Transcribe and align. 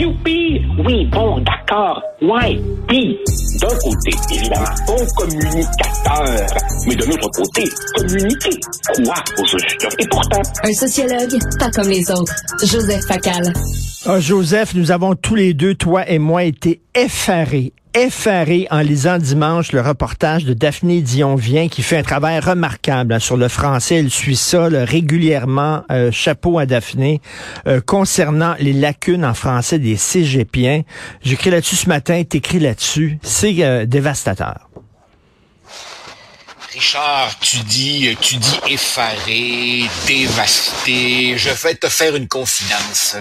Youpi! 0.00 0.62
Oui, 0.78 1.04
bon, 1.12 1.40
d'accord. 1.40 2.02
Ouais. 2.22 2.58
Puis, 2.88 3.18
d'un 3.58 3.76
côté, 3.82 4.10
évidemment, 4.32 4.66
bon 4.86 5.06
communicateur. 5.16 6.46
Mais 6.86 6.94
de 6.94 7.04
l'autre 7.04 7.30
côté, 7.30 7.64
communiquer 7.96 8.60
quoi 9.04 9.14
aux 9.38 9.54
auditeurs? 9.54 9.90
Et 9.98 10.06
pourtant... 10.08 10.42
Un 10.62 10.72
sociologue, 10.72 11.38
pas 11.58 11.70
comme 11.70 11.88
les 11.88 12.10
autres. 12.10 12.34
Joseph 12.62 13.04
Facal. 13.06 13.52
Ah, 14.06 14.20
Joseph, 14.20 14.74
nous 14.74 14.92
avons 14.92 15.14
tous 15.14 15.34
les 15.34 15.52
deux, 15.52 15.74
toi 15.74 16.08
et 16.08 16.18
moi, 16.18 16.44
été 16.44 16.80
effarés, 16.94 17.72
effaré 17.94 18.66
en 18.70 18.80
lisant 18.80 19.18
dimanche 19.18 19.72
le 19.72 19.80
reportage 19.80 20.44
de 20.44 20.54
Daphné 20.54 21.02
Dion-Vient 21.02 21.68
qui 21.68 21.82
fait 21.82 21.98
un 21.98 22.02
travail 22.02 22.38
remarquable 22.38 23.12
hein, 23.12 23.18
sur 23.18 23.36
le 23.36 23.48
français. 23.48 23.96
Elle 23.96 24.10
suit 24.10 24.36
ça 24.36 24.68
régulièrement. 24.70 25.82
Euh, 25.90 26.10
chapeau 26.12 26.58
à 26.58 26.66
Daphné. 26.66 27.20
Euh, 27.66 27.80
concernant 27.84 28.54
les 28.58 28.72
lacunes 28.72 29.24
en 29.24 29.34
français 29.34 29.78
des 29.78 29.96
cégepiens. 29.96 30.82
J'écris 31.22 31.50
là-dessus 31.50 31.76
ce 31.76 31.88
matin, 31.88 32.22
t'écris 32.22 32.60
là-dessus. 32.60 33.18
C'est 33.40 33.56
euh, 33.60 33.86
dévastateur. 33.86 34.68
Richard, 36.74 37.38
tu 37.40 37.56
dis, 37.60 38.14
tu 38.20 38.36
dis 38.36 38.60
effaré, 38.68 39.88
dévasté. 40.06 41.38
Je 41.38 41.48
vais 41.48 41.74
te 41.74 41.88
faire 41.88 42.14
une 42.16 42.28
confidence. 42.28 43.16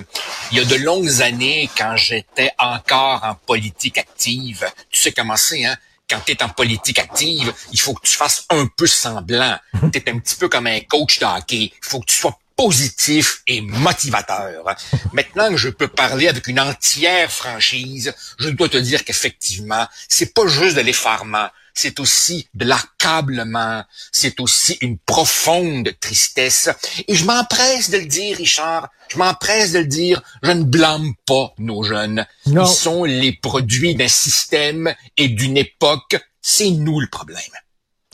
Il 0.51 0.57
y 0.57 0.61
a 0.61 0.65
de 0.65 0.75
longues 0.75 1.21
années, 1.21 1.69
quand 1.77 1.95
j'étais 1.95 2.51
encore 2.59 3.23
en 3.23 3.35
politique 3.35 3.97
active, 3.97 4.69
tu 4.89 4.99
sais 4.99 5.13
comment 5.13 5.37
c'est, 5.37 5.63
hein? 5.63 5.77
Quand 6.09 6.19
tu 6.25 6.33
es 6.33 6.43
en 6.43 6.49
politique 6.49 6.99
active, 6.99 7.53
il 7.71 7.79
faut 7.79 7.93
que 7.93 8.05
tu 8.05 8.17
fasses 8.17 8.45
un 8.49 8.67
peu 8.75 8.87
semblant. 8.87 9.57
Tu 9.93 9.99
es 9.99 10.09
un 10.09 10.19
petit 10.19 10.35
peu 10.35 10.49
comme 10.49 10.67
un 10.67 10.81
coach 10.81 11.19
de 11.19 11.25
hockey. 11.25 11.71
Il 11.71 11.87
faut 11.87 12.01
que 12.01 12.07
tu 12.07 12.15
sois 12.15 12.37
positif 12.59 13.41
et 13.47 13.61
motivateur. 13.61 14.65
Maintenant 15.13 15.49
que 15.49 15.55
je 15.55 15.69
peux 15.69 15.87
parler 15.87 16.27
avec 16.27 16.45
une 16.47 16.59
entière 16.59 17.31
franchise, 17.31 18.13
je 18.37 18.49
dois 18.49 18.67
te 18.67 18.75
dire 18.75 19.05
qu'effectivement, 19.05 19.87
c'est 20.09 20.33
pas 20.33 20.45
juste 20.45 20.75
de 20.75 20.81
l'effarement, 20.81 21.47
c'est 21.73 22.01
aussi 22.01 22.49
de 22.55 22.65
l'accablement, 22.65 23.85
c'est 24.11 24.41
aussi 24.41 24.77
une 24.81 24.97
profonde 24.97 25.89
tristesse. 26.01 26.69
Et 27.07 27.15
je 27.15 27.23
m'empresse 27.23 27.91
de 27.91 27.97
le 27.97 28.07
dire, 28.07 28.35
Richard, 28.35 28.89
je 29.07 29.17
m'empresse 29.17 29.71
de 29.71 29.79
le 29.79 29.85
dire, 29.85 30.21
je 30.43 30.51
ne 30.51 30.63
blâme 30.63 31.13
pas 31.25 31.53
nos 31.59 31.83
jeunes. 31.83 32.25
Ils 32.45 32.67
sont 32.67 33.05
les 33.05 33.31
produits 33.31 33.95
d'un 33.95 34.09
système 34.09 34.93
et 35.15 35.29
d'une 35.29 35.55
époque. 35.55 36.17
C'est 36.41 36.71
nous 36.71 36.99
le 36.99 37.07
problème. 37.07 37.39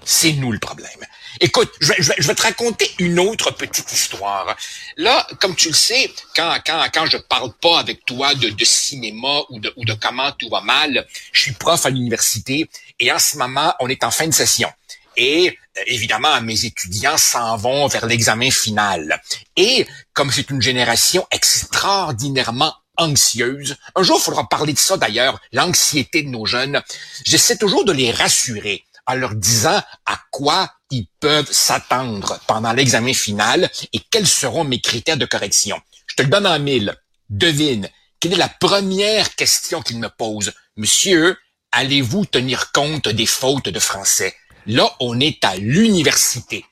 C'est 0.05 0.33
nous 0.33 0.51
le 0.51 0.59
problème. 0.59 1.05
Écoute, 1.41 1.71
je 1.81 1.87
vais, 1.89 1.95
je, 1.99 2.27
vais, 2.27 2.35
te 2.35 2.41
raconter 2.43 2.89
une 2.99 3.19
autre 3.19 3.51
petite 3.51 3.91
histoire. 3.91 4.55
Là, 4.97 5.27
comme 5.41 5.55
tu 5.55 5.69
le 5.69 5.73
sais, 5.73 6.11
quand, 6.35 6.59
quand, 6.65 6.85
quand 6.93 7.05
je 7.07 7.17
parle 7.17 7.51
pas 7.59 7.79
avec 7.79 8.05
toi 8.05 8.35
de, 8.35 8.49
de 8.49 8.65
cinéma 8.65 9.41
ou 9.49 9.59
de, 9.59 9.73
ou 9.75 9.83
de 9.83 9.93
comment 9.93 10.31
tout 10.33 10.47
va 10.49 10.61
mal, 10.61 11.05
je 11.33 11.41
suis 11.41 11.51
prof 11.53 11.85
à 11.85 11.89
l'université 11.89 12.69
et 12.99 13.11
en 13.11 13.19
ce 13.19 13.37
moment, 13.37 13.73
on 13.79 13.89
est 13.89 14.03
en 14.03 14.11
fin 14.11 14.27
de 14.27 14.33
session. 14.33 14.69
Et 15.17 15.49
euh, 15.49 15.81
évidemment, 15.87 16.39
mes 16.41 16.65
étudiants 16.65 17.17
s'en 17.17 17.57
vont 17.57 17.87
vers 17.87 18.05
l'examen 18.05 18.51
final. 18.51 19.21
Et 19.57 19.87
comme 20.13 20.31
c'est 20.31 20.49
une 20.51 20.61
génération 20.61 21.27
extraordinairement 21.31 22.73
anxieuse, 22.97 23.75
un 23.95 24.03
jour, 24.03 24.19
il 24.21 24.23
faudra 24.23 24.47
parler 24.47 24.73
de 24.73 24.77
ça 24.77 24.97
d'ailleurs, 24.97 25.41
l'anxiété 25.51 26.23
de 26.23 26.29
nos 26.29 26.45
jeunes, 26.45 26.81
j'essaie 27.25 27.57
toujours 27.57 27.83
de 27.83 27.91
les 27.91 28.11
rassurer 28.11 28.85
en 29.07 29.15
leur 29.15 29.35
disant 29.35 29.81
à 30.05 30.19
quoi 30.31 30.71
ils 30.91 31.07
peuvent 31.19 31.51
s'attendre 31.51 32.39
pendant 32.47 32.73
l'examen 32.73 33.13
final 33.13 33.69
et 33.93 33.99
quels 34.11 34.27
seront 34.27 34.63
mes 34.63 34.81
critères 34.81 35.17
de 35.17 35.25
correction. 35.25 35.79
Je 36.07 36.15
te 36.15 36.21
le 36.21 36.29
donne 36.29 36.47
en 36.47 36.59
mille. 36.59 36.95
Devine, 37.29 37.89
quelle 38.19 38.33
est 38.33 38.37
la 38.37 38.49
première 38.49 39.35
question 39.35 39.81
qu'ils 39.81 39.99
me 39.99 40.09
posent? 40.09 40.53
Monsieur, 40.77 41.37
allez-vous 41.71 42.25
tenir 42.25 42.71
compte 42.71 43.07
des 43.07 43.25
fautes 43.25 43.69
de 43.69 43.79
français? 43.79 44.35
Là, 44.67 44.89
on 44.99 45.19
est 45.19 45.43
à 45.43 45.55
l'université. 45.57 46.65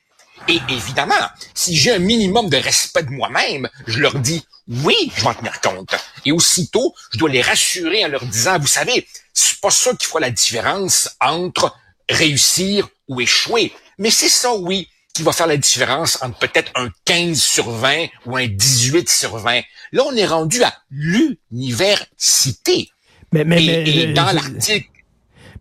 Et 0.48 0.60
évidemment, 0.68 1.14
si 1.54 1.76
j'ai 1.76 1.92
un 1.92 1.98
minimum 1.98 2.50
de 2.50 2.56
respect 2.56 3.04
de 3.04 3.10
moi-même, 3.10 3.68
je 3.86 3.98
leur 3.98 4.18
dis 4.18 4.44
oui, 4.68 5.12
je 5.14 5.22
vais 5.22 5.28
en 5.28 5.34
tenir 5.34 5.60
compte. 5.60 5.94
Et 6.24 6.32
aussitôt, 6.32 6.94
je 7.12 7.18
dois 7.18 7.30
les 7.30 7.42
rassurer 7.42 8.04
en 8.04 8.08
leur 8.08 8.24
disant, 8.24 8.58
vous 8.58 8.66
savez, 8.66 9.06
c'est 9.32 9.60
pas 9.60 9.70
ça 9.70 9.94
qui 9.94 10.06
fera 10.06 10.20
la 10.20 10.30
différence 10.30 11.10
entre 11.20 11.74
réussir 12.08 12.88
ou 13.08 13.20
échouer. 13.20 13.72
Mais 13.98 14.10
c'est 14.10 14.28
ça, 14.28 14.54
oui, 14.54 14.88
qui 15.14 15.22
va 15.22 15.32
faire 15.32 15.46
la 15.46 15.56
différence 15.56 16.20
entre 16.22 16.38
peut-être 16.38 16.70
un 16.74 16.90
15 17.04 17.40
sur 17.40 17.70
20 17.70 18.06
ou 18.26 18.36
un 18.36 18.46
18 18.46 19.08
sur 19.08 19.38
20. 19.38 19.62
Là, 19.92 20.02
on 20.06 20.16
est 20.16 20.26
rendu 20.26 20.62
à 20.62 20.74
l'université. 20.90 22.90
Mais, 23.32 23.44
mais, 23.44 23.84
mais, 23.84 24.12
dans 24.12 24.32
l'article, 24.32 24.88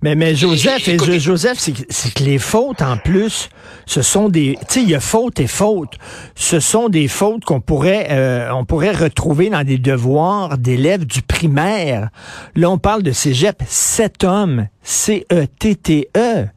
mais, 0.04 0.16
mais 0.16 0.36
Joseph, 0.36 0.86
et, 0.90 1.20
Joseph, 1.20 1.58
c'est 1.60 2.14
que 2.14 2.24
les 2.24 2.38
fautes, 2.38 2.82
en 2.82 2.98
plus, 2.98 3.48
ce 3.86 4.02
sont 4.02 4.28
des... 4.28 4.58
Tu 4.68 4.74
sais, 4.74 4.84
il 4.84 4.90
y 4.90 4.96
a 4.96 5.00
faute 5.00 5.40
et 5.40 5.48
faute. 5.48 5.94
Ce 6.36 6.60
sont 6.60 6.90
des 6.90 7.08
fautes 7.08 7.46
qu'on 7.46 7.62
pourrait, 7.62 8.08
euh, 8.12 8.52
on 8.52 8.66
pourrait 8.66 8.92
retrouver 8.92 9.50
dans 9.50 9.64
des 9.64 9.78
devoirs 9.78 10.58
d'élèves 10.58 11.06
du 11.06 11.22
primaire. 11.22 12.10
Là, 12.54 12.70
on 12.70 12.78
parle 12.78 13.02
de 13.02 13.14
cégep. 13.14 13.64
Sept 13.66 14.26
hommes. 14.26 14.68
C-E-T-T-E. 14.84 16.10
-E. 16.18 16.50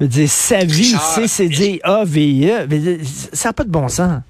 Je 0.00 0.04
veux 0.04 0.08
dire, 0.08 0.30
sa 0.30 0.64
vie, 0.64 0.94
C-C-D-A-V-E. 1.14 2.66
Ça 3.34 3.50
n'a 3.50 3.52
pas 3.52 3.64
de 3.64 3.70
bon 3.70 3.88
sens. 3.88 4.22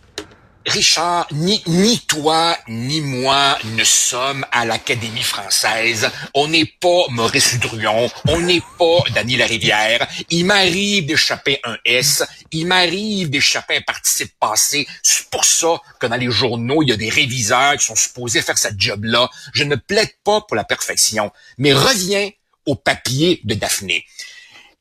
Richard, 0.67 1.29
ni, 1.33 2.01
toi, 2.09 2.59
ni 2.67 3.01
moi 3.01 3.57
ne 3.65 3.85
sommes 3.85 4.45
à 4.51 4.65
l'Académie 4.65 5.23
française. 5.23 6.11
On 6.35 6.49
n'est 6.49 6.67
pas 6.67 7.05
Maurice 7.11 7.59
Druon, 7.61 8.11
on 8.29 8.41
n'est 8.41 8.63
pas 8.79 8.99
Dany 9.15 9.37
Larivière. 9.37 10.07
Il 10.29 10.45
m'arrive 10.45 11.07
d'échapper 11.07 11.61
un 11.65 11.77
S, 11.85 12.25
il 12.51 12.67
m'arrive 12.67 13.31
d'échapper 13.31 13.77
un 13.77 13.83
participe 13.83 14.33
passé. 14.41 14.89
C'est 15.03 15.31
pour 15.31 15.45
ça 15.45 15.81
que 16.01 16.07
dans 16.07 16.17
les 16.17 16.31
journaux, 16.31 16.83
il 16.83 16.89
y 16.89 16.93
a 16.93 16.97
des 16.97 17.11
réviseurs 17.11 17.77
qui 17.77 17.85
sont 17.85 17.95
supposés 17.97 18.43
faire 18.43 18.59
cette 18.59 18.81
job-là. 18.81 19.31
Je 19.53 19.63
ne 19.63 19.77
plaide 19.77 20.13
pas 20.25 20.41
pour 20.41 20.57
la 20.57 20.65
perfection, 20.65 21.31
mais 21.59 21.73
reviens 21.73 22.29
au 22.67 22.75
papier 22.75 23.41
de 23.45 23.55
Daphné. 23.55 24.05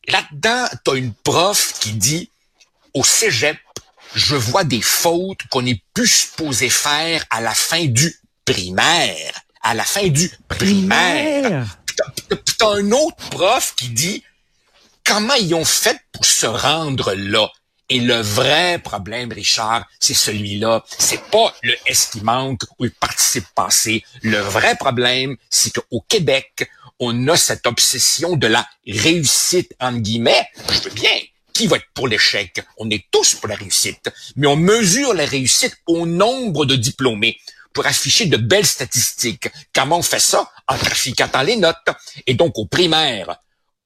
Là-dedans, 0.08 0.68
tu 0.84 0.92
as 0.92 0.96
une 0.96 1.14
prof 1.14 1.74
qui 1.80 1.94
dit 1.94 2.30
au 2.96 3.04
cégep, 3.04 3.58
je 4.16 4.36
vois 4.36 4.64
des 4.64 4.82
fautes 4.82 5.42
qu'on 5.52 5.66
est 5.66 5.82
plus 5.94 6.08
supposé 6.08 6.70
faire 6.70 7.24
à 7.30 7.42
la 7.42 7.54
fin 7.54 7.86
du 7.86 8.16
primaire. 8.46 9.42
À 9.62 9.74
la 9.74 9.84
fin 9.84 10.08
du 10.08 10.32
primaire. 10.48 11.78
Puis 12.30 12.56
t'as 12.58 12.70
un 12.70 12.92
autre 12.92 13.18
prof 13.30 13.74
qui 13.76 13.90
dit 13.90 14.24
comment 15.04 15.34
ils 15.36 15.54
ont 15.54 15.66
fait 15.66 16.00
pour 16.12 16.26
se 16.26 16.46
rendre 16.46 17.14
là? 17.14 17.50
Et 17.88 18.00
le 18.00 18.16
vrai 18.16 18.80
problème, 18.80 19.32
Richard, 19.32 19.86
c'est 20.00 20.16
celui-là. 20.16 20.84
C'est 20.98 21.22
pas 21.30 21.54
le 21.62 21.76
S 21.86 22.10
qui 22.12 22.22
manque 22.22 22.62
ou 22.80 22.86
le 22.86 22.90
participe 22.90 23.46
passé. 23.54 24.04
Le 24.24 24.40
vrai 24.40 24.76
problème, 24.76 25.36
c'est 25.52 25.72
qu'au 25.72 26.02
Québec, 26.08 26.68
on 27.00 27.28
a 27.28 27.38
cette 27.38 27.68
obsession 27.68 28.38
de 28.38 28.48
la 28.48 28.68
réussite, 28.88 29.72
en 29.80 29.94
guillemets. 29.94 30.48
Je 30.72 30.80
veux 30.80 30.96
bien 30.96 31.12
qui 31.56 31.66
va 31.68 31.78
être 31.78 31.88
pour 31.96 32.08
l'échec? 32.08 32.62
On 32.78 32.90
est 32.92 33.06
tous 33.10 33.34
pour 33.36 33.48
la 33.48 33.56
réussite, 33.56 34.12
mais 34.36 34.46
on 34.46 34.58
mesure 34.58 35.14
la 35.16 35.26
réussite 35.26 35.76
au 35.88 36.06
nombre 36.06 36.66
de 36.66 36.76
diplômés 36.76 37.40
pour 37.74 37.88
afficher 37.88 38.28
de 38.28 38.38
belles 38.38 38.68
statistiques. 38.68 39.48
Comment 39.74 39.98
on 40.00 40.04
fait 40.04 40.20
ça? 40.20 40.52
En 40.68 40.78
trafiquant 40.78 41.30
les 41.44 41.56
notes. 41.56 41.90
Et 42.28 42.34
donc, 42.34 42.58
au 42.58 42.66
primaire, 42.66 43.38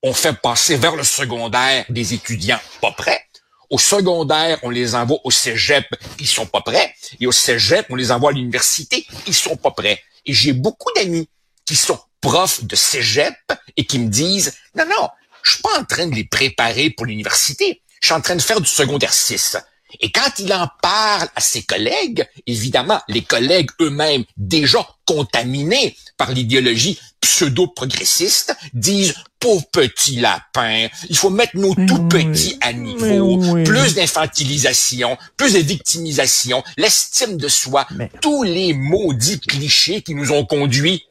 on 0.03 0.13
fait 0.13 0.33
passer 0.33 0.77
vers 0.77 0.95
le 0.95 1.03
secondaire 1.03 1.85
des 1.89 2.13
étudiants 2.13 2.59
pas 2.81 2.91
prêts. 2.91 3.25
Au 3.69 3.77
secondaire, 3.77 4.57
on 4.63 4.71
les 4.71 4.95
envoie 4.95 5.19
au 5.23 5.29
cégep, 5.29 5.85
ils 6.19 6.27
sont 6.27 6.47
pas 6.47 6.61
prêts. 6.61 6.95
Et 7.19 7.27
au 7.27 7.31
cégep, 7.31 7.85
on 7.89 7.95
les 7.95 8.11
envoie 8.11 8.31
à 8.31 8.33
l'université, 8.33 9.05
ils 9.27 9.33
sont 9.35 9.57
pas 9.57 9.71
prêts. 9.71 10.01
Et 10.25 10.33
j'ai 10.33 10.53
beaucoup 10.53 10.91
d'amis 10.95 11.29
qui 11.65 11.75
sont 11.75 11.99
profs 12.19 12.63
de 12.63 12.75
cégep 12.75 13.35
et 13.77 13.85
qui 13.85 13.99
me 13.99 14.09
disent, 14.09 14.57
non, 14.75 14.85
non, 14.85 15.09
je 15.43 15.53
suis 15.53 15.61
pas 15.61 15.79
en 15.79 15.83
train 15.83 16.07
de 16.07 16.15
les 16.15 16.23
préparer 16.23 16.89
pour 16.89 17.05
l'université. 17.05 17.81
Je 18.01 18.07
suis 18.07 18.15
en 18.15 18.21
train 18.21 18.35
de 18.35 18.41
faire 18.41 18.61
du 18.61 18.69
secondaire 18.69 19.13
6. 19.13 19.57
Et 20.01 20.11
quand 20.11 20.37
il 20.37 20.53
en 20.53 20.67
parle 20.81 21.27
à 21.35 21.41
ses 21.41 21.63
collègues, 21.63 22.27
évidemment, 22.45 23.01
les 23.07 23.23
collègues 23.23 23.69
eux-mêmes 23.81 24.23
déjà 24.37 24.87
contaminés 25.05 25.95
par 26.17 26.31
l'idéologie 26.31 26.99
pseudo-progressiste 27.21 28.55
disent 28.73 29.15
pauvre 29.39 29.65
petit 29.71 30.17
lapin, 30.17 30.87
il 31.09 31.15
faut 31.15 31.29
mettre 31.29 31.55
nos 31.55 31.73
tout 31.73 32.07
petits 32.07 32.57
à 32.61 32.73
niveau, 32.73 33.39
plus 33.63 33.95
d'infantilisation, 33.95 35.17
plus 35.37 35.53
de 35.53 35.59
victimisation, 35.59 36.63
l'estime 36.77 37.37
de 37.37 37.47
soi, 37.47 37.87
tous 38.21 38.43
les 38.43 38.73
maudits 38.73 39.39
clichés 39.39 40.01
qui 40.01 40.13
nous 40.13 40.31
ont 40.31 40.45
conduits 40.45 41.05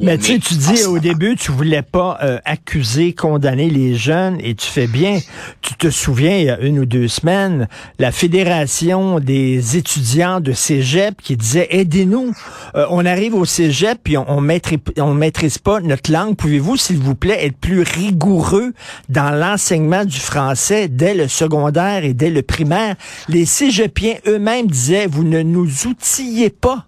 mais 0.00 0.18
tu 0.18 0.24
sais, 0.24 0.38
tu 0.38 0.54
dis 0.54 0.84
au 0.84 0.98
début, 0.98 1.36
tu 1.36 1.52
voulais 1.52 1.82
pas 1.82 2.18
euh, 2.22 2.38
accuser, 2.44 3.14
condamner 3.14 3.70
les 3.70 3.94
jeunes, 3.94 4.38
et 4.42 4.54
tu 4.54 4.66
fais 4.66 4.86
bien. 4.86 5.20
Tu 5.62 5.74
te 5.74 5.88
souviens, 5.88 6.36
il 6.36 6.44
y 6.44 6.50
a 6.50 6.60
une 6.60 6.78
ou 6.78 6.84
deux 6.84 7.08
semaines, 7.08 7.66
la 7.98 8.12
Fédération 8.12 9.20
des 9.20 9.76
étudiants 9.78 10.40
de 10.40 10.52
Cégep 10.52 11.20
qui 11.22 11.36
disait, 11.36 11.66
aidez-nous, 11.70 12.34
euh, 12.74 12.86
on 12.90 13.06
arrive 13.06 13.34
au 13.34 13.46
Cégep, 13.46 13.98
puis 14.04 14.18
on, 14.18 14.30
on, 14.30 14.40
maîtrise, 14.40 14.78
on 14.98 15.14
maîtrise 15.14 15.56
pas 15.56 15.80
notre 15.80 16.12
langue. 16.12 16.36
Pouvez-vous, 16.36 16.76
s'il 16.76 16.98
vous 16.98 17.14
plaît, 17.14 17.46
être 17.46 17.56
plus 17.56 17.82
rigoureux 17.82 18.72
dans 19.08 19.30
l'enseignement 19.30 20.04
du 20.04 20.18
français 20.18 20.88
dès 20.88 21.14
le 21.14 21.26
secondaire 21.28 22.04
et 22.04 22.12
dès 22.12 22.30
le 22.30 22.42
primaire? 22.42 22.96
Les 23.28 23.46
Cégepiens 23.46 24.16
eux-mêmes 24.26 24.66
disaient, 24.66 25.06
vous 25.06 25.24
ne 25.24 25.42
nous 25.42 25.86
outillez 25.86 26.50
pas 26.50 26.86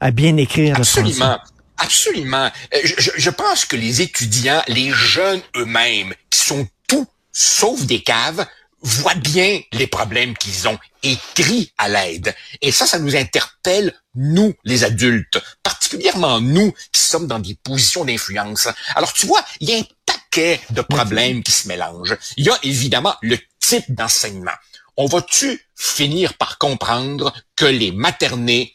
à 0.00 0.10
bien 0.10 0.36
écrire 0.36 0.76
Absolument. 0.76 1.08
le 1.08 1.14
français. 1.14 1.57
Absolument. 1.78 2.50
Euh, 2.74 2.78
je, 2.84 3.10
je, 3.16 3.30
pense 3.30 3.64
que 3.64 3.76
les 3.76 4.02
étudiants, 4.02 4.62
les 4.68 4.90
jeunes 4.90 5.42
eux-mêmes, 5.56 6.14
qui 6.30 6.40
sont 6.40 6.68
tout 6.86 7.06
sauf 7.32 7.82
des 7.82 8.02
caves, 8.02 8.46
voient 8.80 9.14
bien 9.14 9.60
les 9.72 9.86
problèmes 9.86 10.36
qu'ils 10.36 10.68
ont 10.68 10.78
et 11.02 11.16
crient 11.34 11.72
à 11.78 11.88
l'aide. 11.88 12.34
Et 12.60 12.72
ça, 12.72 12.86
ça 12.86 12.98
nous 12.98 13.16
interpelle, 13.16 13.94
nous, 14.14 14.54
les 14.64 14.84
adultes, 14.84 15.38
particulièrement 15.62 16.40
nous 16.40 16.72
qui 16.92 17.00
sommes 17.00 17.26
dans 17.26 17.38
des 17.38 17.56
positions 17.62 18.04
d'influence. 18.04 18.68
Alors, 18.94 19.12
tu 19.12 19.26
vois, 19.26 19.44
il 19.60 19.70
y 19.70 19.74
a 19.74 19.78
un 19.78 19.86
paquet 20.06 20.60
de 20.70 20.80
problèmes 20.80 21.42
qui 21.42 21.52
se 21.52 21.68
mélangent. 21.68 22.16
Il 22.36 22.46
y 22.46 22.50
a 22.50 22.58
évidemment 22.62 23.14
le 23.22 23.38
type 23.60 23.84
d'enseignement. 23.88 24.52
On 24.96 25.06
va-tu 25.06 25.60
finir 25.76 26.34
par 26.34 26.58
comprendre 26.58 27.32
que 27.56 27.66
les 27.66 27.92
maternés, 27.92 28.74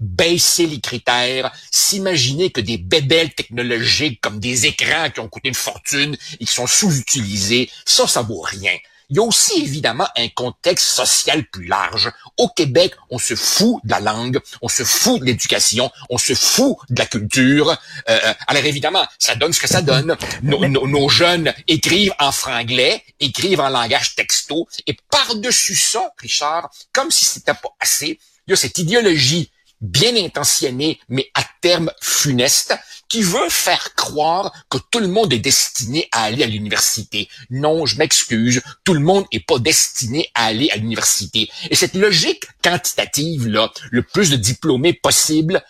baisser 0.00 0.66
les 0.66 0.80
critères, 0.80 1.52
s'imaginer 1.70 2.50
que 2.50 2.60
des 2.60 2.78
bébelles 2.78 3.34
technologiques 3.34 4.20
comme 4.20 4.40
des 4.40 4.66
écrans 4.66 5.10
qui 5.10 5.20
ont 5.20 5.28
coûté 5.28 5.48
une 5.48 5.54
fortune 5.54 6.16
et 6.40 6.44
qui 6.44 6.52
sont 6.52 6.66
sous-utilisés, 6.66 7.70
ça, 7.84 8.06
ça 8.06 8.22
vaut 8.22 8.40
rien. 8.40 8.72
Il 9.12 9.16
y 9.16 9.18
a 9.18 9.24
aussi 9.24 9.62
évidemment 9.62 10.08
un 10.16 10.28
contexte 10.28 10.86
social 10.86 11.44
plus 11.44 11.66
large. 11.66 12.10
Au 12.38 12.48
Québec, 12.48 12.94
on 13.10 13.18
se 13.18 13.34
fout 13.34 13.78
de 13.84 13.90
la 13.90 14.00
langue, 14.00 14.40
on 14.62 14.68
se 14.68 14.84
fout 14.84 15.20
de 15.20 15.26
l'éducation, 15.26 15.90
on 16.08 16.16
se 16.16 16.32
fout 16.32 16.78
de 16.88 16.98
la 16.98 17.04
culture. 17.04 17.68
Euh, 18.08 18.18
euh 18.24 18.34
alors 18.46 18.64
évidemment, 18.64 19.06
ça 19.18 19.34
donne 19.34 19.52
ce 19.52 19.60
que 19.60 19.68
ça 19.68 19.82
donne. 19.82 20.16
Nos, 20.42 20.66
nos, 20.66 20.86
nos, 20.86 21.08
jeunes 21.10 21.52
écrivent 21.68 22.14
en 22.18 22.32
franglais, 22.32 23.04
écrivent 23.20 23.60
en 23.60 23.68
langage 23.68 24.14
texto, 24.14 24.66
et 24.86 24.96
par-dessus 25.10 25.76
ça, 25.76 26.10
Richard, 26.16 26.70
comme 26.94 27.10
si 27.10 27.26
c'était 27.26 27.52
pas 27.52 27.74
assez, 27.80 28.18
il 28.46 28.50
y 28.50 28.52
a 28.54 28.56
cette 28.56 28.78
idéologie 28.78 29.50
bien 29.82 30.16
intentionné, 30.16 30.98
mais 31.08 31.30
à 31.34 31.44
terme 31.60 31.90
funeste, 32.00 32.74
qui 33.12 33.22
veut 33.22 33.48
faire 33.50 33.94
croire 33.94 34.50
que 34.70 34.78
tout 34.90 35.00
le 35.00 35.08
monde 35.08 35.34
est 35.34 35.38
destiné 35.38 36.08
à 36.12 36.22
aller 36.22 36.42
à 36.42 36.46
l'université. 36.46 37.28
Non, 37.50 37.84
je 37.84 37.98
m'excuse, 37.98 38.62
tout 38.84 38.94
le 38.94 39.00
monde 39.00 39.26
n'est 39.30 39.40
pas 39.40 39.58
destiné 39.58 40.30
à 40.34 40.46
aller 40.46 40.70
à 40.70 40.76
l'université. 40.76 41.50
Et 41.68 41.74
cette 41.74 41.94
logique 41.94 42.44
quantitative, 42.64 43.48
là, 43.48 43.70
le 43.90 44.02
plus 44.02 44.30
de 44.30 44.36
diplômés 44.36 44.94
possible, 44.94 45.62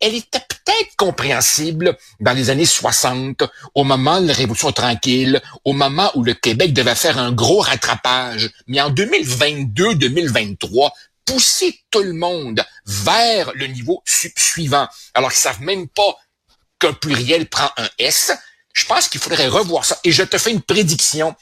elle 0.00 0.16
était 0.16 0.40
peut-être 0.40 0.96
compréhensible 0.96 1.96
dans 2.18 2.32
les 2.32 2.50
années 2.50 2.66
60, 2.66 3.44
au 3.76 3.84
moment 3.84 4.20
de 4.20 4.26
la 4.26 4.34
Révolution 4.34 4.72
tranquille, 4.72 5.40
au 5.64 5.72
moment 5.72 6.10
où 6.16 6.24
le 6.24 6.34
Québec 6.34 6.72
devait 6.72 6.96
faire 6.96 7.18
un 7.18 7.30
gros 7.30 7.60
rattrapage. 7.60 8.50
Mais 8.66 8.80
en 8.80 8.90
2022-2023, 8.90 10.90
pousser 11.24 11.78
tout 11.92 12.02
le 12.02 12.14
monde 12.14 12.64
vers 12.86 13.52
le 13.54 13.66
niveau 13.66 14.02
suivant, 14.06 14.88
alors 15.14 15.30
qu'ils 15.30 15.38
savent 15.40 15.62
même 15.62 15.88
pas 15.88 16.16
qu'un 16.78 16.92
pluriel 16.92 17.48
prend 17.48 17.70
un 17.76 17.88
S, 17.98 18.32
je 18.72 18.86
pense 18.86 19.08
qu'il 19.08 19.20
faudrait 19.20 19.48
revoir 19.48 19.84
ça. 19.84 19.98
Et 20.04 20.12
je 20.12 20.22
te 20.22 20.38
fais 20.38 20.50
une 20.50 20.62
prédiction. 20.62 21.34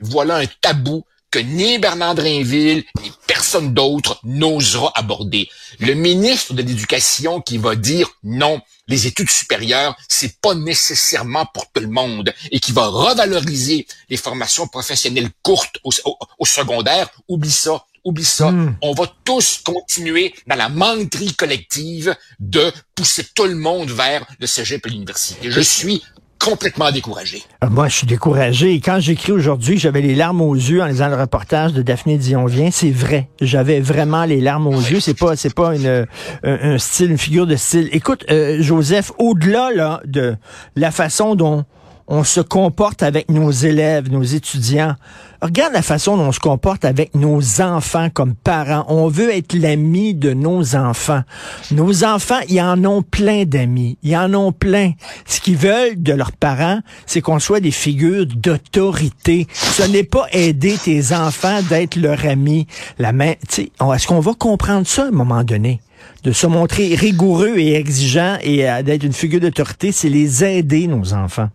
Voilà 0.00 0.36
un 0.36 0.46
tabou 0.60 1.04
que 1.30 1.38
ni 1.38 1.78
Bernard 1.78 2.14
Drinville, 2.14 2.84
ni 3.02 3.12
personne 3.26 3.74
d'autre 3.74 4.18
n'osera 4.24 4.92
aborder. 4.94 5.48
Le 5.78 5.94
ministre 5.94 6.54
de 6.54 6.62
l'Éducation 6.62 7.40
qui 7.40 7.58
va 7.58 7.74
dire 7.74 8.08
non, 8.22 8.60
les 8.86 9.06
études 9.06 9.30
supérieures, 9.30 9.96
c'est 10.08 10.40
pas 10.40 10.54
nécessairement 10.54 11.46
pour 11.52 11.70
tout 11.70 11.82
le 11.82 11.88
monde 11.88 12.32
et 12.50 12.60
qui 12.60 12.72
va 12.72 12.86
revaloriser 12.86 13.86
les 14.08 14.16
formations 14.16 14.66
professionnelles 14.68 15.30
courtes 15.42 15.78
au, 15.84 15.90
au 16.38 16.46
secondaire, 16.46 17.10
oublie 17.28 17.52
ça. 17.52 17.84
Oublie 18.04 18.24
ça. 18.24 18.50
Mm. 18.50 18.76
On 18.82 18.92
va 18.92 19.12
tous 19.24 19.60
continuer 19.64 20.34
dans 20.46 20.56
la 20.56 20.68
menterie 20.68 21.34
collective 21.34 22.14
de 22.40 22.72
pousser 22.94 23.26
tout 23.34 23.44
le 23.44 23.56
monde 23.56 23.90
vers 23.90 24.24
le 24.38 24.46
cégep 24.46 24.86
et 24.86 24.90
l'université. 24.90 25.50
Je 25.50 25.60
suis 25.60 26.02
complètement 26.38 26.90
découragé. 26.90 27.42
Euh, 27.64 27.68
moi, 27.68 27.88
je 27.88 27.96
suis 27.96 28.06
découragé. 28.06 28.72
Et 28.72 28.80
quand 28.80 29.00
j'écris 29.00 29.32
aujourd'hui, 29.32 29.78
j'avais 29.78 30.00
les 30.00 30.14
larmes 30.14 30.40
aux 30.40 30.54
yeux 30.54 30.82
en 30.82 30.86
lisant 30.86 31.08
le 31.08 31.16
reportage 31.16 31.72
de 31.72 31.82
Daphné 31.82 32.16
Dion-Vient. 32.16 32.70
C'est 32.70 32.90
vrai. 32.90 33.28
J'avais 33.40 33.80
vraiment 33.80 34.24
les 34.24 34.40
larmes 34.40 34.68
aux 34.68 34.80
yeux. 34.80 35.00
C'est 35.00 35.18
pas, 35.18 35.36
c'est 35.36 35.54
pas 35.54 35.74
une, 35.74 36.06
un, 36.44 36.72
un, 36.72 36.78
style, 36.78 37.10
une 37.10 37.18
figure 37.18 37.46
de 37.46 37.56
style. 37.56 37.88
Écoute, 37.92 38.24
euh, 38.30 38.62
Joseph, 38.62 39.12
au-delà 39.18 39.70
là 39.74 40.00
de 40.04 40.36
la 40.76 40.90
façon 40.90 41.34
dont 41.34 41.64
on 42.08 42.24
se 42.24 42.40
comporte 42.40 43.02
avec 43.02 43.30
nos 43.30 43.50
élèves, 43.50 44.10
nos 44.10 44.22
étudiants. 44.22 44.94
Regarde 45.42 45.74
la 45.74 45.82
façon 45.82 46.16
dont 46.16 46.24
on 46.24 46.32
se 46.32 46.40
comporte 46.40 46.86
avec 46.86 47.14
nos 47.14 47.60
enfants 47.60 48.08
comme 48.12 48.34
parents. 48.34 48.86
On 48.88 49.08
veut 49.08 49.30
être 49.30 49.52
l'ami 49.52 50.14
de 50.14 50.32
nos 50.32 50.74
enfants. 50.74 51.22
Nos 51.70 52.04
enfants, 52.04 52.40
ils 52.48 52.60
en 52.62 52.82
ont 52.86 53.02
plein 53.02 53.44
d'amis. 53.44 53.98
Ils 54.02 54.16
en 54.16 54.32
ont 54.32 54.52
plein. 54.52 54.92
Ce 55.26 55.40
qu'ils 55.40 55.58
veulent 55.58 56.02
de 56.02 56.14
leurs 56.14 56.32
parents, 56.32 56.80
c'est 57.06 57.20
qu'on 57.20 57.38
soit 57.38 57.60
des 57.60 57.70
figures 57.70 58.26
d'autorité. 58.26 59.46
Ce 59.52 59.82
n'est 59.82 60.02
pas 60.02 60.26
aider 60.32 60.76
tes 60.82 61.14
enfants 61.14 61.60
d'être 61.68 61.96
leur 61.96 62.24
ami. 62.24 62.66
La 62.98 63.12
main, 63.12 63.34
est-ce 63.58 64.06
qu'on 64.06 64.20
va 64.20 64.32
comprendre 64.34 64.86
ça 64.86 65.04
à 65.04 65.08
un 65.08 65.12
moment 65.12 65.44
donné? 65.44 65.80
de 66.24 66.32
se 66.32 66.46
montrer 66.46 66.94
rigoureux 66.94 67.58
et 67.58 67.74
exigeant 67.74 68.38
et 68.42 68.68
euh, 68.68 68.82
d'être 68.82 69.04
une 69.04 69.12
figure 69.12 69.40
d'autorité, 69.40 69.92
c'est 69.92 70.08
les 70.08 70.44
aider, 70.44 70.86
nos 70.86 71.12
enfants. 71.12 71.48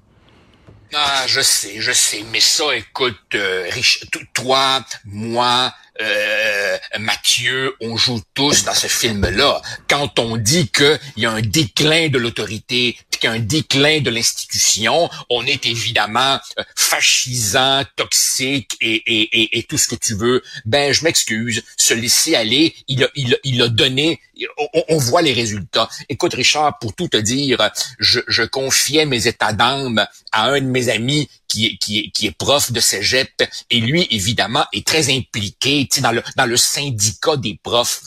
Ah, 0.95 1.25
je 1.27 1.41
sais, 1.41 1.81
je 1.81 1.91
sais, 1.91 2.23
mais 2.31 2.39
ça, 2.39 2.75
écoute, 2.75 3.17
euh, 3.33 3.67
Rich, 3.71 4.05
toi, 4.33 4.85
moi, 5.05 5.73
euh, 6.01 6.77
Mathieu, 6.99 7.75
on 7.81 7.97
joue 7.97 8.21
tous 8.33 8.63
dans 8.63 8.73
ce 8.73 8.87
film-là. 8.87 9.61
Quand 9.87 10.17
on 10.19 10.37
dit 10.37 10.67
qu'il 10.69 10.99
y 11.17 11.25
a 11.25 11.31
un 11.31 11.41
déclin 11.41 12.09
de 12.09 12.17
l'autorité, 12.17 12.97
qu'il 13.11 13.29
y 13.29 13.33
a 13.33 13.35
un 13.35 13.39
déclin 13.39 14.01
de 14.01 14.09
l'institution, 14.09 15.09
on 15.29 15.45
est 15.45 15.65
évidemment 15.65 16.39
euh, 16.57 16.63
fascisant, 16.75 17.83
toxique 17.95 18.75
et, 18.81 19.65
tout 19.69 19.77
ce 19.77 19.87
que 19.87 19.95
tu 19.95 20.15
veux. 20.15 20.43
Ben, 20.65 20.93
je 20.93 21.03
m'excuse, 21.03 21.63
se 21.77 21.93
laisser 21.93 22.35
aller, 22.35 22.75
il 22.87 23.03
a, 23.61 23.67
donné, 23.67 24.19
on, 24.89 24.97
voit 24.97 25.21
les 25.21 25.33
résultats. 25.33 25.89
Écoute, 26.09 26.33
Richard, 26.33 26.77
pour 26.79 26.93
tout 26.93 27.07
te 27.07 27.17
dire, 27.17 27.57
je 27.99 28.43
confiais 28.43 29.05
mes 29.05 29.27
états 29.27 29.53
d'âme 29.53 30.05
à 30.31 30.49
un 30.49 30.59
de 30.59 30.65
mes 30.65 30.89
amis 30.89 31.29
qui 31.53 31.67
est, 31.67 31.77
qui 31.77 32.11
qui 32.11 32.27
est 32.27 32.31
prof 32.31 32.71
de 32.71 32.79
cégep 32.79 33.43
et 33.69 33.79
lui, 33.79 34.07
évidemment, 34.09 34.65
est 34.73 34.85
très 34.85 35.13
impliqué 35.13 35.87
dans 35.99 36.11
le, 36.11 36.23
dans 36.35 36.47
le 36.47 36.57
syndicat 36.57 37.37
des 37.37 37.59
profs. 37.61 38.01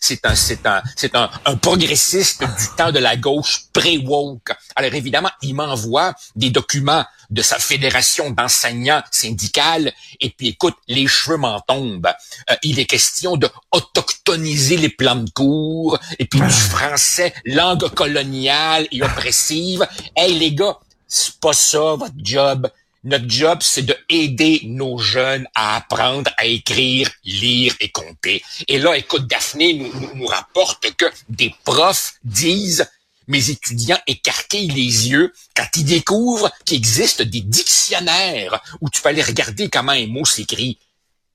C'est 0.00 0.24
un, 0.24 0.34
c'est 0.34 0.64
un, 0.66 0.82
c'est 0.96 1.16
un, 1.16 1.28
un 1.44 1.56
progressiste 1.56 2.42
du 2.42 2.66
temps 2.76 2.92
de 2.92 3.00
la 3.00 3.16
gauche 3.16 3.64
pré-woke. 3.72 4.52
Alors 4.76 4.94
évidemment, 4.94 5.30
il 5.42 5.54
m'envoie 5.54 6.14
des 6.36 6.50
documents 6.50 7.04
de 7.30 7.42
sa 7.42 7.58
fédération 7.58 8.30
d'enseignants 8.30 9.02
syndicales 9.10 9.92
et 10.20 10.30
puis 10.30 10.48
écoute, 10.48 10.76
les 10.86 11.06
cheveux 11.08 11.38
m'en 11.38 11.60
tombent. 11.60 12.12
Euh, 12.50 12.56
il 12.62 12.78
est 12.78 12.84
question 12.84 13.36
de 13.36 13.48
autochtoniser 13.72 14.76
les 14.76 14.90
plans 14.90 15.16
de 15.16 15.30
cours 15.30 15.98
et 16.18 16.26
puis 16.26 16.40
du 16.40 16.50
français 16.50 17.34
langue 17.46 17.88
coloniale 17.94 18.86
et 18.92 19.02
oppressive. 19.02 19.86
Hey 20.14 20.38
les 20.38 20.52
gars, 20.54 20.78
c'est 21.08 21.38
pas 21.40 21.52
ça 21.52 21.96
votre 21.96 22.12
job. 22.18 22.70
Notre 23.04 23.28
job, 23.28 23.58
c'est 23.62 23.82
de 23.82 23.96
aider 24.08 24.60
nos 24.64 24.96
jeunes 24.98 25.48
à 25.54 25.76
apprendre 25.76 26.30
à 26.36 26.46
écrire, 26.46 27.10
lire 27.24 27.74
et 27.80 27.90
compter. 27.90 28.44
Et 28.68 28.78
là, 28.78 28.96
écoute, 28.96 29.26
Daphné 29.26 29.74
nous, 30.14 30.26
rapporte 30.26 30.94
que 30.96 31.06
des 31.28 31.52
profs 31.64 32.14
disent 32.22 32.88
mes 33.26 33.50
étudiants 33.50 33.98
écarquillent 34.06 34.70
les 34.70 35.08
yeux 35.08 35.32
quand 35.56 35.66
ils 35.76 35.84
découvrent 35.84 36.52
qu'il 36.64 36.76
existe 36.76 37.22
des 37.22 37.40
dictionnaires 37.40 38.62
où 38.80 38.88
tu 38.88 39.00
peux 39.00 39.08
aller 39.08 39.22
regarder 39.22 39.68
comment 39.68 39.92
un 39.92 40.06
mot 40.06 40.24
s'écrit. 40.24 40.78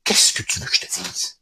Qu'est-ce 0.06 0.34
que 0.34 0.44
tu 0.44 0.60
veux 0.60 0.68
que 0.68 0.76
je 0.76 0.82
te 0.82 0.86
dise? 0.86 1.34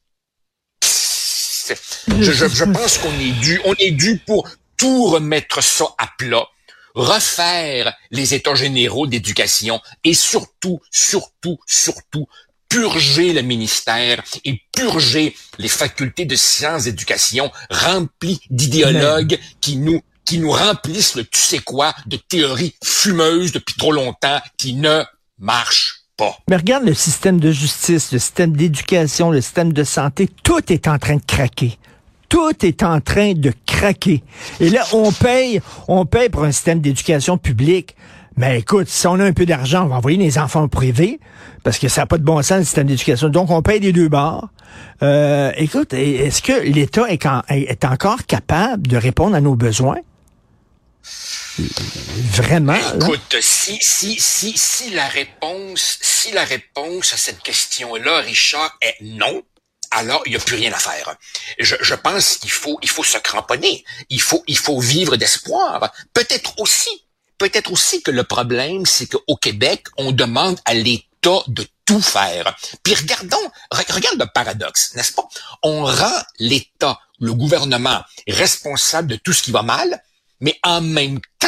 Je, 2.08 2.32
je 2.48 2.64
pense 2.64 2.98
qu'on 2.98 3.20
est 3.20 3.40
dû, 3.42 3.62
on 3.66 3.74
est 3.76 3.92
dû 3.92 4.18
pour 4.26 4.50
tout 4.78 5.06
remettre 5.06 5.64
ça 5.64 5.86
à 5.98 6.08
plat 6.18 6.48
refaire 6.96 7.94
les 8.12 8.34
états 8.34 8.56
généraux 8.56 9.08
d'éducation 9.08 9.80
et 10.04 10.14
surtout, 10.14 10.80
surtout, 10.92 11.60
surtout, 11.68 12.28
purger 12.70 13.34
le 13.34 13.42
ministère 13.42 14.24
et 14.44 14.62
purger 14.76 15.36
les 15.60 15.68
facultés 15.68 16.26
de 16.26 16.36
sciences 16.36 16.86
d'éducation 16.86 17.52
remplies 17.70 18.42
d'idéologues 18.50 19.40
qui 19.62 19.78
nous 19.78 20.02
qui 20.26 20.40
nous 20.40 20.52
remplissent 20.52 21.16
le 21.16 21.24
tu 21.24 21.40
sais 21.40 21.60
quoi 21.60 21.94
de 22.08 22.18
théories 22.18 22.74
fumeuses 22.84 23.52
depuis 23.52 23.76
trop 23.76 23.92
longtemps 23.92 24.42
qui 24.58 24.74
ne 24.74 25.04
marchent 25.38 26.06
pas. 26.18 26.36
Mais 26.50 26.56
regarde 26.56 26.86
le 26.86 26.96
système 26.96 27.40
de 27.40 27.52
justice, 27.52 28.12
le 28.12 28.18
système 28.18 28.56
d'éducation, 28.56 29.30
le 29.30 29.42
système 29.42 29.72
de 29.72 29.84
santé, 29.84 30.28
tout 30.44 30.72
est 30.74 30.88
en 30.88 30.98
train 30.98 31.18
de 31.18 31.26
craquer. 31.26 31.78
Tout 32.30 32.66
est 32.66 32.84
en 32.84 33.02
train 33.02 33.34
de 33.34 33.52
craquer. 33.66 34.24
Et 34.60 34.70
là, 34.70 34.84
on 34.94 35.12
paye, 35.12 35.62
on 35.88 36.06
paye 36.06 36.30
pour 36.30 36.44
un 36.44 36.52
système 36.52 36.80
d'éducation 36.80 37.38
publique. 37.38 37.96
Mais 38.38 38.60
écoute, 38.60 38.90
si 38.90 39.08
on 39.08 39.20
a 39.20 39.24
un 39.24 39.32
peu 39.32 39.46
d'argent, 39.46 39.86
on 39.86 39.88
va 39.88 39.96
envoyer 39.96 40.18
les 40.18 40.38
enfants 40.38 40.68
privés 40.68 41.20
parce 41.64 41.80
que 41.80 41.88
ça 41.88 42.02
n'a 42.02 42.06
pas 42.06 42.18
de 42.18 42.24
bon 42.24 42.42
sens 42.42 42.60
le 42.60 42.64
système 42.64 42.88
d'éducation. 42.88 43.30
Donc, 43.30 43.50
on 43.50 43.62
paye 43.62 43.80
les 43.80 43.94
deux 43.94 44.10
bords. 44.10 44.50
Euh, 45.02 45.52
écoute, 45.58 45.94
est-ce 45.94 46.42
que 46.42 46.62
l'État 46.62 47.06
est, 47.10 47.86
encore 47.86 48.26
capable 48.26 48.88
de 48.88 48.98
répondre 48.98 49.36
à 49.36 49.42
nos 49.42 49.56
besoins? 49.56 50.00
Vraiment? 51.58 52.76
Écoute, 52.96 53.38
si, 53.40 53.78
si, 53.80 54.20
si, 54.20 54.58
si 54.58 54.92
la 54.92 55.08
réponse, 55.08 55.98
si 56.02 56.34
la 56.34 56.44
réponse 56.44 57.14
à 57.14 57.18
cette 57.18 57.42
question-là, 57.42 58.20
Richard, 58.20 58.78
est 58.82 58.96
non, 59.02 59.42
alors 59.96 60.22
il 60.26 60.32
n'y 60.32 60.36
a 60.36 60.40
plus 60.40 60.56
rien 60.56 60.72
à 60.72 60.78
faire. 60.78 61.16
Je, 61.60 61.76
je 61.82 61.96
pense 61.96 62.38
qu'il 62.38 62.52
faut, 62.52 62.78
il 62.82 62.90
faut 62.90 63.04
se 63.04 63.18
cramponner. 63.18 63.84
Il 64.10 64.22
faut, 64.22 64.44
il 64.48 64.58
faut 64.58 64.80
vivre 64.80 65.16
d'espoir. 65.16 65.92
Peut-être 66.14 66.60
aussi, 66.60 67.06
peut-être 67.38 67.72
aussi 67.72 68.02
que 68.04 68.12
le 68.12 68.24
problème, 68.24 68.86
c'est 68.86 69.08
qu'au 69.08 69.36
Québec, 69.36 69.88
on 69.98 70.12
demande 70.12 70.60
à 70.66 70.74
l'État 70.74 71.42
de 71.48 71.66
tout 71.86 72.02
faire. 72.02 72.56
Puis 72.84 72.96
regardons, 72.96 73.52
regarde 73.72 74.20
le 74.20 74.26
paradoxe, 74.34 74.94
n'est-ce 74.96 75.14
pas? 75.14 75.28
On 75.64 75.86
rend 75.86 76.22
l'État, 76.40 77.00
le 77.20 77.34
gouvernement, 77.34 78.04
responsable 78.28 79.08
de 79.08 79.16
tout 79.16 79.34
ce 79.34 79.44
qui 79.44 79.52
va 79.52 79.62
mal, 79.62 80.04
mais 80.40 80.60
en 80.64 80.82
même 80.82 81.20
temps, 81.40 81.48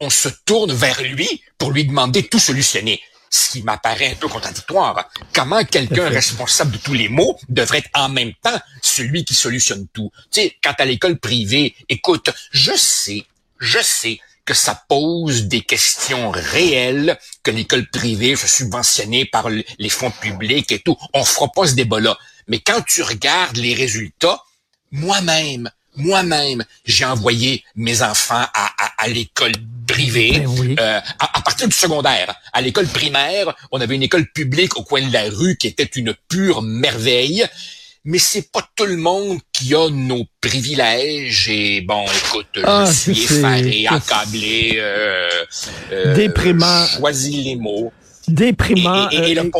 on 0.00 0.10
se 0.10 0.28
tourne 0.44 0.72
vers 0.72 1.00
lui 1.02 1.42
pour 1.58 1.70
lui 1.70 1.84
demander 1.86 2.22
de 2.22 2.26
tout 2.26 2.38
solutionner. 2.38 3.02
Ce 3.36 3.50
qui 3.50 3.62
m'apparaît 3.62 4.12
un 4.12 4.14
peu 4.14 4.28
contradictoire. 4.28 5.10
Comment 5.34 5.62
quelqu'un 5.62 6.08
responsable 6.08 6.70
de 6.70 6.78
tous 6.78 6.94
les 6.94 7.10
maux 7.10 7.38
devrait 7.50 7.78
être 7.78 7.90
en 7.92 8.08
même 8.08 8.32
temps 8.42 8.58
celui 8.80 9.26
qui 9.26 9.34
solutionne 9.34 9.86
tout? 9.92 10.10
Tu 10.32 10.40
sais, 10.40 10.56
quant 10.64 10.72
à 10.78 10.86
l'école 10.86 11.18
privée, 11.18 11.74
écoute, 11.90 12.30
je 12.50 12.72
sais, 12.74 13.26
je 13.58 13.78
sais 13.82 14.20
que 14.46 14.54
ça 14.54 14.82
pose 14.88 15.48
des 15.48 15.60
questions 15.60 16.30
réelles, 16.30 17.18
que 17.42 17.50
l'école 17.50 17.86
privée 17.90 18.36
soit 18.36 18.48
subventionnée 18.48 19.26
par 19.26 19.50
les 19.50 19.88
fonds 19.90 20.10
publics 20.10 20.72
et 20.72 20.78
tout. 20.78 20.96
On 21.12 21.24
fera 21.24 21.52
pas 21.52 21.66
ce 21.66 21.74
débat-là. 21.74 22.16
Mais 22.48 22.60
quand 22.60 22.80
tu 22.86 23.02
regardes 23.02 23.58
les 23.58 23.74
résultats, 23.74 24.42
moi-même, 24.92 25.70
moi-même, 25.96 26.64
j'ai 26.84 27.04
envoyé 27.04 27.64
mes 27.74 28.02
enfants 28.02 28.44
à, 28.54 28.70
à, 28.98 29.08
l'école 29.08 29.52
privée 29.86 30.40
ben 30.40 30.76
euh, 30.78 31.00
à, 31.18 31.40
partir 31.40 31.68
du 31.68 31.74
secondaire. 31.74 32.34
À 32.56 32.62
l'école 32.62 32.86
primaire, 32.86 33.54
on 33.70 33.82
avait 33.82 33.96
une 33.96 34.02
école 34.02 34.26
publique 34.32 34.78
au 34.78 34.82
coin 34.82 35.06
de 35.06 35.12
la 35.12 35.24
rue 35.28 35.58
qui 35.58 35.66
était 35.66 35.84
une 35.84 36.14
pure 36.26 36.62
merveille. 36.62 37.44
Mais 38.06 38.18
c'est 38.18 38.50
pas 38.50 38.66
tout 38.74 38.86
le 38.86 38.96
monde 38.96 39.40
qui 39.52 39.74
a 39.74 39.90
nos 39.90 40.24
privilèges 40.40 41.50
et 41.50 41.82
bon, 41.82 42.06
écoute, 42.06 42.46
je 42.54 42.62
ah, 42.64 42.90
suis 42.90 43.24
effaré, 43.24 43.86
accablé, 43.86 44.76
euh, 44.76 45.28
euh, 45.92 46.14
déprimant, 46.14 46.86
choisis 46.86 47.44
les 47.44 47.56
mots, 47.56 47.92
déprimant. 48.26 49.10
Et, 49.10 49.34
le 49.34 49.50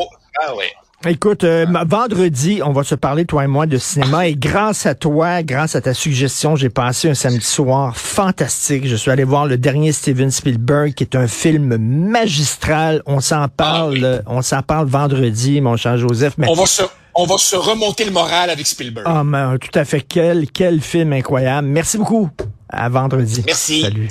ah 0.40 0.54
ouais. 0.54 0.72
Écoute, 1.08 1.44
euh, 1.44 1.66
vendredi, 1.86 2.60
on 2.64 2.72
va 2.72 2.82
se 2.82 2.96
parler, 2.96 3.26
toi 3.26 3.44
et 3.44 3.46
moi, 3.46 3.66
de 3.66 3.78
cinéma. 3.78 4.26
Et 4.26 4.34
grâce 4.34 4.86
à 4.86 4.96
toi, 4.96 5.44
grâce 5.44 5.76
à 5.76 5.80
ta 5.80 5.94
suggestion, 5.94 6.56
j'ai 6.56 6.68
passé 6.68 7.08
un 7.08 7.14
samedi 7.14 7.44
soir 7.44 7.96
fantastique. 7.96 8.88
Je 8.88 8.96
suis 8.96 9.12
allé 9.12 9.22
voir 9.22 9.46
le 9.46 9.56
dernier 9.56 9.92
Steven 9.92 10.32
Spielberg, 10.32 10.94
qui 10.94 11.04
est 11.04 11.14
un 11.14 11.28
film 11.28 11.76
magistral. 11.76 13.02
On 13.06 13.20
s'en 13.20 13.46
parle, 13.46 14.22
ah 14.26 14.30
on 14.32 14.42
s'en 14.42 14.62
parle 14.62 14.88
vendredi, 14.88 15.60
mon 15.60 15.76
cher 15.76 15.96
Joseph. 15.96 16.34
Mais... 16.38 16.48
On 16.48 16.54
va 16.54 16.66
se, 16.66 16.82
on 17.14 17.25
va 17.25 17.38
se 17.38 17.54
remonter 17.54 18.04
le 18.04 18.10
moral 18.10 18.50
avec 18.50 18.66
Spielberg. 18.66 19.06
Ah, 19.08 19.22
mais, 19.22 19.58
tout 19.58 19.78
à 19.78 19.84
fait. 19.84 20.00
Quel, 20.00 20.50
quel 20.50 20.80
film 20.80 21.12
incroyable. 21.12 21.68
Merci 21.68 21.98
beaucoup. 21.98 22.30
À 22.68 22.88
vendredi. 22.88 23.44
Merci. 23.46 23.82
Salut. 23.82 24.04